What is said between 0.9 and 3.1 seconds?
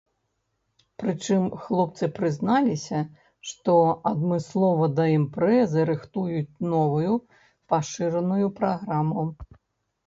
Прычым, хлопцы прызналіся,